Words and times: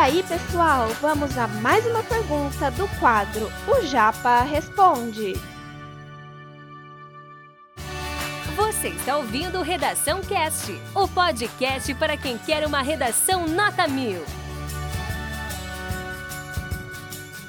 aí, 0.00 0.22
pessoal, 0.22 0.88
vamos 1.02 1.36
a 1.36 1.46
mais 1.46 1.84
uma 1.84 2.02
pergunta 2.02 2.70
do 2.70 2.88
quadro 2.98 3.52
O 3.68 3.84
Japa 3.84 4.40
Responde. 4.40 5.34
Você 8.56 8.88
está 8.88 9.18
ouvindo 9.18 9.60
Redação 9.60 10.22
Cast, 10.22 10.72
o 10.94 11.06
podcast 11.06 11.92
para 11.96 12.16
quem 12.16 12.38
quer 12.38 12.66
uma 12.66 12.80
redação 12.80 13.46
nota 13.46 13.86
mil. 13.86 14.22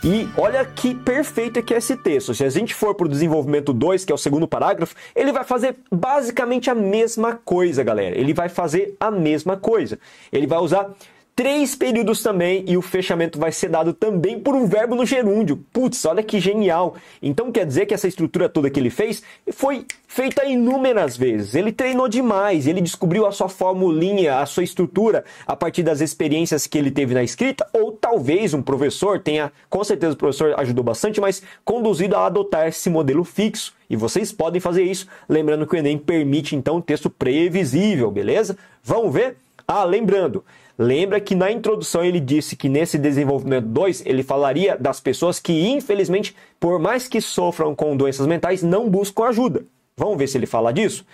E 0.04 0.28
olha 0.36 0.66
que 0.66 0.94
perfeito 0.94 1.64
que 1.64 1.74
é 1.74 1.78
esse 1.78 1.96
texto. 1.96 2.34
Se 2.34 2.44
a 2.44 2.50
gente 2.50 2.76
for 2.76 2.94
para 2.96 3.06
o 3.06 3.10
desenvolvimento 3.10 3.72
2, 3.72 4.04
que 4.04 4.12
é 4.12 4.16
o 4.16 4.18
segundo 4.18 4.46
parágrafo, 4.46 4.94
ele 5.16 5.32
vai 5.32 5.46
fazer 5.46 5.78
basicamente 5.90 6.70
a 6.70 6.76
mesma 6.76 7.34
coisa, 7.46 7.82
galera. 7.82 8.18
Ele 8.20 8.34
vai 8.34 8.50
fazer 8.50 8.94
a 9.00 9.10
mesma 9.10 9.56
coisa. 9.56 9.98
Ele 10.34 10.48
vai 10.48 10.60
usar 10.60 10.94
três 11.36 11.76
períodos 11.76 12.22
também 12.22 12.64
e 12.68 12.78
o 12.78 12.82
fechamento 12.82 13.40
vai 13.40 13.52
ser 13.52 13.70
dado 13.70 13.94
também 13.94 14.40
por 14.40 14.56
um 14.56 14.66
verbo 14.66 14.96
no 14.96 15.06
gerúndio. 15.06 15.64
Putz, 15.72 16.06
olha 16.06 16.22
que 16.22 16.40
genial! 16.40 16.96
Então 17.22 17.52
quer 17.52 17.66
dizer 17.66 17.86
que 17.86 17.94
essa 17.94 18.08
estrutura 18.08 18.50
toda 18.50 18.70
que 18.70 18.80
ele 18.80 18.90
fez 18.90 19.24
foi 19.52 19.86
feita 20.08 20.46
inúmeras 20.46 21.16
vezes. 21.16 21.56
Ele 21.56 21.72
treinou 21.72 22.08
demais, 22.08 22.68
ele 22.68 22.82
descobriu 22.82 23.26
a 23.26 23.32
sua 23.32 23.48
formulinha, 23.48 24.40
a 24.40 24.46
sua 24.46 24.64
estrutura 24.64 25.24
a 25.48 25.56
partir 25.56 25.84
das 25.84 26.02
experiências 26.02 26.68
que 26.68 26.78
ele 26.78 26.92
teve 26.92 27.14
na 27.14 27.24
escrita, 27.24 27.66
ou 27.72 27.94
talvez 27.94 28.54
um 28.54 28.62
professor 28.62 29.20
tenha, 29.20 29.52
com 29.70 29.84
certeza 29.84 30.14
o 30.14 30.18
professor 30.18 30.54
ajudou 30.60 30.84
bastante, 30.84 31.22
mas 31.22 31.42
conduzido 31.64 32.18
a 32.18 32.26
adotar 32.26 32.68
esse 32.68 32.90
modelo 32.90 33.24
fixo. 33.24 33.74
E 33.90 33.96
vocês 33.96 34.32
podem 34.32 34.60
fazer 34.60 34.84
isso, 34.84 35.08
lembrando 35.28 35.66
que 35.66 35.76
o 35.76 35.78
Enem 35.78 35.98
permite 35.98 36.56
então 36.56 36.78
um 36.78 36.82
texto 36.82 37.10
previsível, 37.10 38.12
beleza? 38.12 38.58
Vamos 38.84 39.14
ver? 39.14 39.38
Ah, 39.68 39.86
lembrando, 39.86 40.44
Lembra 40.82 41.22
que 41.22 41.36
na 41.36 41.52
introdução 41.52 42.04
ele 42.04 42.20
disse 42.20 42.56
que 42.56 42.68
nesse 42.68 42.98
desenvolvimento 42.98 43.68
2 43.68 44.04
ele 44.04 44.24
falaria 44.24 44.76
das 44.76 45.00
pessoas 45.00 45.40
que, 45.40 45.68
infelizmente, 45.68 46.36
por 46.60 46.80
mais 46.80 47.08
que 47.08 47.22
sofram 47.22 47.76
com 47.76 47.96
doenças 47.96 48.26
mentais, 48.26 48.64
não 48.64 48.90
buscam 48.90 49.26
ajuda. 49.26 49.64
Vamos 49.96 50.18
ver 50.18 50.26
se 50.26 50.40
ele 50.40 50.48
fala 50.48 50.74
disso? 50.74 51.06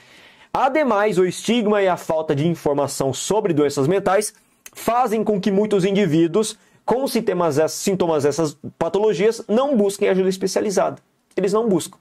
Ademais, 0.54 1.18
o 1.18 1.26
estigma 1.26 1.82
e 1.82 1.88
a 1.90 1.98
falta 1.98 2.34
de 2.34 2.48
informação 2.48 3.14
sobre 3.14 3.54
doenças 3.54 3.90
mentais 3.90 4.34
fazem 4.72 5.22
com 5.22 5.38
que 5.38 5.52
muitos 5.52 5.84
indivíduos 5.84 6.58
com 6.86 7.06
sintomas, 7.06 7.58
sintomas 7.74 8.24
dessas 8.24 8.58
patologias 8.80 9.44
não 9.50 9.76
busquem 9.76 10.08
ajuda 10.08 10.30
especializada. 10.30 11.02
Eles 11.36 11.52
não 11.52 11.68
buscam. 11.68 11.98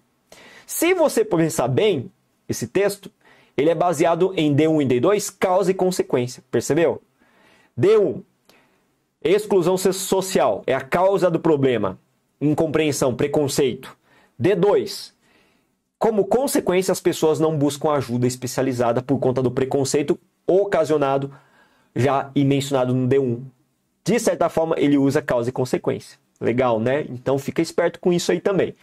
Se 0.65 0.95
você 0.95 1.25
pensar 1.25 1.67
bem, 1.67 2.13
esse 2.49 2.69
texto, 2.69 3.11
ele 3.57 3.71
é 3.71 3.75
baseado 3.75 4.33
em 4.37 4.55
D1 4.55 4.83
e 4.83 5.01
D2, 5.01 5.35
causa 5.37 5.73
e 5.73 5.75
consequência. 5.75 6.45
Percebeu? 6.49 7.03
D1. 7.79 8.23
Exclusão 9.23 9.77
social 9.77 10.63
é 10.67 10.75
a 10.75 10.81
causa 10.81 11.31
do 11.31 11.41
problema. 11.41 11.99
Incompreensão, 12.41 13.15
preconceito. 13.15 13.97
D2. 14.41 15.13
Como 15.99 16.27
consequência, 16.27 16.93
as 16.93 17.01
pessoas 17.01 17.41
não 17.41 17.57
buscam 17.57 17.91
ajuda 17.91 18.27
especializada 18.27 19.03
por 19.03 19.19
conta 19.19 19.43
do 19.43 19.51
preconceito 19.51 20.19
ocasionado 20.47 21.33
já 21.95 22.31
e 22.35 22.45
mencionado 22.45 22.95
no 22.95 23.09
D1. 23.09 23.41
De 24.05 24.19
certa 24.21 24.49
forma, 24.49 24.77
ele 24.79 24.97
usa 24.99 25.23
causa 25.23 25.49
e 25.49 25.53
consequência. 25.53 26.19
Legal, 26.41 26.79
né? 26.79 27.07
Então 27.09 27.39
fica 27.39 27.63
esperto 27.63 27.99
com 27.99 28.13
isso 28.13 28.31
aí 28.31 28.41
também. 28.41 28.75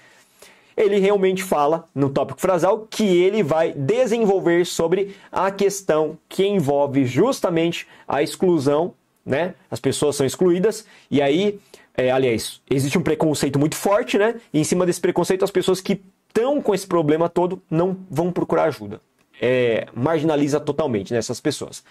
Ele 0.75 0.99
realmente 0.99 1.43
fala 1.43 1.85
no 1.93 2.09
tópico 2.09 2.39
frasal 2.39 2.87
que 2.89 3.03
ele 3.03 3.43
vai 3.43 3.71
desenvolver 3.73 4.65
sobre 4.65 5.15
a 5.31 5.51
questão 5.51 6.17
que 6.27 6.45
envolve 6.45 7.05
justamente 7.05 7.87
a 8.07 8.23
exclusão, 8.23 8.93
né? 9.25 9.55
As 9.69 9.79
pessoas 9.79 10.15
são 10.15 10.25
excluídas 10.25 10.85
e 11.09 11.21
aí, 11.21 11.59
é, 11.95 12.11
aliás, 12.11 12.61
existe 12.69 12.97
um 12.97 13.03
preconceito 13.03 13.59
muito 13.59 13.75
forte, 13.75 14.17
né? 14.17 14.35
E 14.53 14.59
em 14.59 14.63
cima 14.63 14.85
desse 14.85 15.01
preconceito, 15.01 15.43
as 15.43 15.51
pessoas 15.51 15.79
que 15.79 16.01
estão 16.27 16.61
com 16.61 16.73
esse 16.73 16.87
problema 16.87 17.29
todo 17.29 17.61
não 17.69 17.95
vão 18.09 18.31
procurar 18.31 18.63
ajuda. 18.63 18.99
É, 19.41 19.87
marginaliza 19.93 20.59
totalmente 20.59 21.13
nessas 21.13 21.37
né, 21.37 21.41
pessoas. 21.43 21.83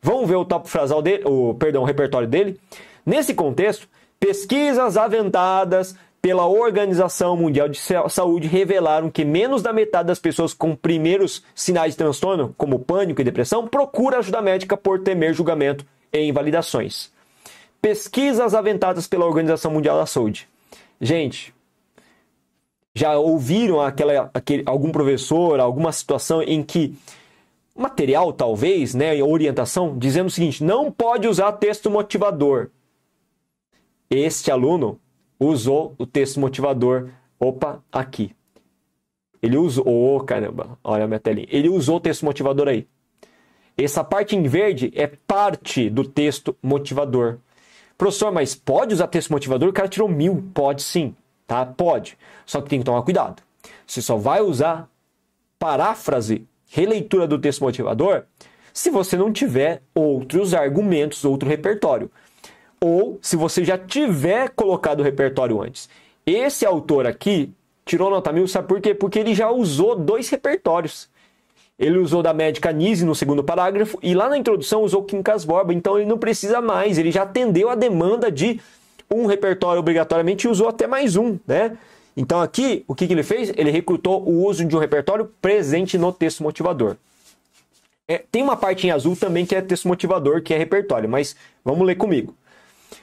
Vamos 0.00 0.28
ver 0.28 0.36
o 0.36 0.44
tópico 0.44 0.70
frasal 0.70 1.02
dele, 1.02 1.24
o 1.24 1.54
perdão, 1.54 1.82
o 1.82 1.86
repertório 1.86 2.28
dele. 2.28 2.58
Nesse 3.04 3.34
contexto, 3.34 3.88
pesquisas 4.20 4.96
aventadas 4.96 5.96
pela 6.20 6.46
Organização 6.46 7.36
Mundial 7.36 7.68
de 7.68 7.78
Saúde 8.08 8.48
revelaram 8.48 9.10
que 9.10 9.24
menos 9.24 9.62
da 9.62 9.72
metade 9.72 10.08
das 10.08 10.18
pessoas 10.18 10.52
com 10.52 10.74
primeiros 10.74 11.44
sinais 11.54 11.92
de 11.92 11.98
transtorno, 11.98 12.54
como 12.58 12.78
pânico 12.78 13.20
e 13.20 13.24
depressão, 13.24 13.66
procura 13.66 14.18
ajuda 14.18 14.42
médica 14.42 14.76
por 14.76 15.00
temer 15.00 15.32
julgamento 15.32 15.86
e 16.12 16.20
invalidações. 16.22 17.12
Pesquisas 17.80 18.54
aventadas 18.54 19.06
pela 19.06 19.26
Organização 19.26 19.70
Mundial 19.70 19.96
da 19.96 20.06
Saúde. 20.06 20.48
Gente, 21.00 21.54
já 22.94 23.16
ouviram 23.16 23.80
aquela, 23.80 24.28
aquele, 24.34 24.64
algum 24.66 24.90
professor, 24.90 25.60
alguma 25.60 25.92
situação 25.92 26.42
em 26.42 26.62
que 26.62 26.96
material, 27.76 28.32
talvez, 28.32 28.92
né, 28.92 29.22
orientação, 29.22 29.96
dizendo 29.96 30.26
o 30.26 30.30
seguinte: 30.30 30.64
não 30.64 30.90
pode 30.90 31.28
usar 31.28 31.52
texto 31.52 31.88
motivador. 31.88 32.70
Este 34.10 34.50
aluno 34.50 34.98
usou 35.38 35.94
o 35.98 36.06
texto 36.06 36.40
motivador. 36.40 37.10
Opa, 37.38 37.82
aqui. 37.92 38.34
Ele 39.42 39.56
usou. 39.56 39.86
Oh, 39.86 40.20
caramba, 40.20 40.78
olha 40.82 41.04
a 41.04 41.06
minha 41.06 41.20
telinha. 41.20 41.46
Ele 41.50 41.68
usou 41.68 41.96
o 41.96 42.00
texto 42.00 42.24
motivador 42.24 42.68
aí. 42.68 42.86
Essa 43.76 44.02
parte 44.02 44.34
em 44.34 44.42
verde 44.42 44.92
é 44.94 45.06
parte 45.06 45.88
do 45.88 46.02
texto 46.04 46.56
motivador. 46.62 47.38
Professor, 47.96 48.32
mas 48.32 48.54
pode 48.54 48.94
usar 48.94 49.06
texto 49.06 49.30
motivador? 49.30 49.68
O 49.68 49.72
cara 49.72 49.88
tirou 49.88 50.08
mil. 50.08 50.50
Pode 50.52 50.82
sim, 50.82 51.14
tá? 51.46 51.64
Pode. 51.64 52.18
Só 52.44 52.60
que 52.60 52.68
tem 52.68 52.80
que 52.80 52.84
tomar 52.84 53.02
cuidado. 53.02 53.42
Você 53.86 54.02
só 54.02 54.16
vai 54.16 54.40
usar 54.40 54.88
paráfrase, 55.58 56.46
releitura 56.68 57.26
do 57.26 57.38
texto 57.38 57.60
motivador, 57.60 58.24
se 58.72 58.90
você 58.90 59.16
não 59.16 59.32
tiver 59.32 59.82
outros 59.94 60.54
argumentos, 60.54 61.24
outro 61.24 61.48
repertório 61.48 62.10
ou 62.80 63.18
se 63.20 63.36
você 63.36 63.64
já 63.64 63.76
tiver 63.76 64.50
colocado 64.50 65.00
o 65.00 65.02
repertório 65.02 65.60
antes. 65.60 65.88
Esse 66.26 66.64
autor 66.66 67.06
aqui 67.06 67.50
tirou 67.84 68.10
nota 68.10 68.32
mil, 68.32 68.46
sabe 68.46 68.68
por 68.68 68.80
quê? 68.80 68.94
Porque 68.94 69.18
ele 69.18 69.34
já 69.34 69.50
usou 69.50 69.96
dois 69.96 70.28
repertórios. 70.28 71.08
Ele 71.78 71.98
usou 71.98 72.22
da 72.22 72.34
médica 72.34 72.72
Nise 72.72 73.04
no 73.04 73.14
segundo 73.14 73.42
parágrafo 73.42 73.98
e 74.02 74.14
lá 74.14 74.28
na 74.28 74.36
introdução 74.36 74.82
usou 74.82 75.04
Quincas 75.04 75.44
Borba, 75.44 75.72
então 75.72 75.96
ele 75.96 76.08
não 76.08 76.18
precisa 76.18 76.60
mais, 76.60 76.98
ele 76.98 77.12
já 77.12 77.22
atendeu 77.22 77.70
a 77.70 77.76
demanda 77.76 78.32
de 78.32 78.60
um 79.10 79.26
repertório 79.26 79.78
obrigatoriamente 79.78 80.46
e 80.46 80.50
usou 80.50 80.68
até 80.68 80.86
mais 80.86 81.16
um, 81.16 81.38
né? 81.46 81.78
Então 82.16 82.40
aqui, 82.40 82.84
o 82.88 82.96
que, 82.96 83.06
que 83.06 83.12
ele 83.12 83.22
fez? 83.22 83.52
Ele 83.56 83.70
recrutou 83.70 84.28
o 84.28 84.44
uso 84.44 84.64
de 84.64 84.74
um 84.74 84.78
repertório 84.80 85.32
presente 85.40 85.96
no 85.96 86.12
texto 86.12 86.42
motivador. 86.42 86.96
É, 88.08 88.24
tem 88.32 88.42
uma 88.42 88.56
parte 88.56 88.86
em 88.86 88.90
azul 88.90 89.14
também 89.14 89.46
que 89.46 89.54
é 89.54 89.60
texto 89.60 89.86
motivador, 89.86 90.42
que 90.42 90.52
é 90.52 90.58
repertório, 90.58 91.08
mas 91.08 91.36
vamos 91.64 91.86
ler 91.86 91.94
comigo. 91.94 92.34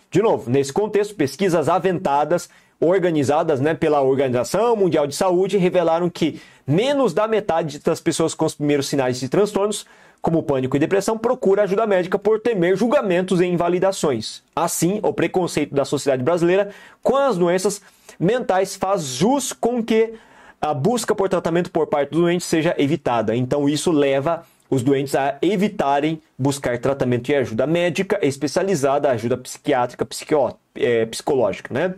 De 0.09 0.21
novo, 0.21 0.49
nesse 0.49 0.71
contexto, 0.71 1.15
pesquisas 1.15 1.67
aventadas, 1.67 2.49
organizadas 2.79 3.59
né, 3.59 3.73
pela 3.73 4.01
Organização 4.01 4.75
Mundial 4.75 5.07
de 5.07 5.15
Saúde, 5.15 5.57
revelaram 5.57 6.09
que 6.09 6.41
menos 6.65 7.13
da 7.13 7.27
metade 7.27 7.79
das 7.79 7.99
pessoas 7.99 8.33
com 8.33 8.45
os 8.45 8.55
primeiros 8.55 8.87
sinais 8.87 9.19
de 9.19 9.29
transtornos, 9.29 9.85
como 10.21 10.41
pânico 10.41 10.75
e 10.75 10.79
depressão, 10.79 11.17
procura 11.17 11.63
ajuda 11.63 11.85
médica 11.85 12.17
por 12.17 12.39
temer 12.39 12.75
julgamentos 12.75 13.39
e 13.41 13.45
invalidações. 13.45 14.41
Assim, 14.55 14.99
o 15.03 15.13
preconceito 15.13 15.75
da 15.75 15.85
sociedade 15.85 16.23
brasileira 16.23 16.69
com 17.03 17.15
as 17.15 17.37
doenças 17.37 17.81
mentais 18.19 18.75
faz 18.75 19.03
jus 19.03 19.53
com 19.53 19.83
que 19.83 20.13
a 20.59 20.73
busca 20.73 21.13
por 21.13 21.29
tratamento 21.29 21.69
por 21.69 21.85
parte 21.85 22.09
do 22.09 22.21
doente 22.21 22.43
seja 22.43 22.73
evitada. 22.77 23.35
Então, 23.35 23.69
isso 23.69 23.91
leva 23.91 24.43
os 24.75 24.83
doentes 24.83 25.15
a 25.15 25.37
evitarem 25.41 26.21
buscar 26.37 26.77
tratamento 26.77 27.29
e 27.29 27.35
ajuda 27.35 27.65
médica 27.65 28.19
especializada, 28.21 29.09
ajuda 29.09 29.37
psiquiátrica, 29.37 30.05
psiquió, 30.05 30.51
é, 30.75 31.05
psicológica, 31.05 31.73
né? 31.73 31.95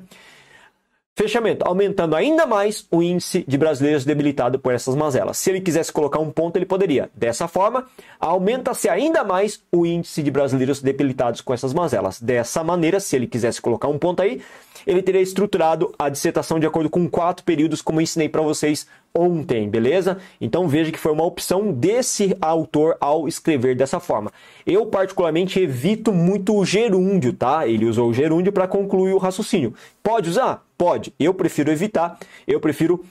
Fechamento, 1.15 1.67
aumentando 1.67 2.15
ainda 2.15 2.45
mais 2.45 2.85
o 2.91 3.01
índice 3.01 3.43
de 3.47 3.57
brasileiros 3.57 4.05
debilitados 4.05 4.61
por 4.61 4.71
essas 4.71 4.93
mazelas. 4.93 5.39
Se 5.39 5.49
ele 5.49 5.61
quisesse 5.61 5.91
colocar 5.91 6.19
um 6.19 6.29
ponto, 6.29 6.55
ele 6.57 6.65
poderia. 6.67 7.09
Dessa 7.15 7.47
forma, 7.47 7.87
aumenta-se 8.19 8.87
ainda 8.87 9.23
mais 9.23 9.59
o 9.71 9.83
índice 9.83 10.21
de 10.21 10.29
brasileiros 10.29 10.79
debilitados 10.79 11.41
com 11.41 11.55
essas 11.55 11.73
mazelas. 11.73 12.21
Dessa 12.21 12.63
maneira, 12.63 12.99
se 12.99 13.15
ele 13.15 13.25
quisesse 13.25 13.59
colocar 13.59 13.87
um 13.87 13.97
ponto 13.97 14.21
aí, 14.21 14.43
ele 14.85 15.01
teria 15.01 15.19
estruturado 15.19 15.91
a 15.97 16.07
dissertação 16.07 16.59
de 16.59 16.67
acordo 16.67 16.87
com 16.87 17.09
quatro 17.09 17.43
períodos, 17.43 17.81
como 17.81 17.99
eu 17.99 18.03
ensinei 18.03 18.29
para 18.29 18.43
vocês 18.43 18.85
ontem, 19.17 19.69
beleza? 19.69 20.17
Então 20.39 20.67
veja 20.67 20.91
que 20.91 20.99
foi 20.99 21.11
uma 21.11 21.25
opção 21.25 21.71
desse 21.71 22.35
autor 22.39 22.95
ao 22.99 23.27
escrever 23.27 23.75
dessa 23.75 23.99
forma. 23.99 24.31
Eu 24.65 24.85
particularmente 24.85 25.59
evito 25.59 26.13
muito 26.13 26.55
o 26.55 26.65
gerúndio, 26.65 27.33
tá? 27.33 27.67
Ele 27.67 27.85
usou 27.85 28.09
o 28.09 28.13
gerúndio 28.13 28.51
para 28.51 28.67
concluir 28.67 29.13
o 29.13 29.17
raciocínio. 29.17 29.73
Pode 30.03 30.29
usar? 30.29 30.63
Pode. 30.77 31.13
Eu 31.19 31.33
prefiro 31.33 31.71
evitar. 31.71 32.19
Eu 32.47 32.59
prefiro 32.59 33.03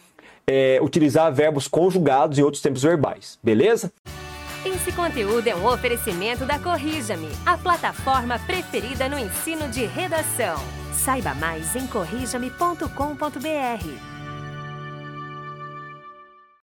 é, 0.47 0.79
utilizar 0.81 1.33
verbos 1.33 1.67
conjugados 1.67 2.39
e 2.39 2.43
outros 2.43 2.63
tempos 2.63 2.83
verbais, 2.83 3.39
beleza? 3.43 3.93
Esse 4.65 4.93
conteúdo 4.93 5.47
é 5.47 5.55
um 5.55 5.67
oferecimento 5.67 6.45
da 6.45 6.59
Corrija-me, 6.59 7.29
a 7.45 7.57
plataforma 7.57 8.39
preferida 8.41 9.09
no 9.09 9.19
ensino 9.19 9.69
de 9.69 9.85
redação. 9.85 10.57
Saiba 10.93 11.35
mais 11.35 11.77
em 11.77 11.87
corrijame.com.br. 11.87 14.16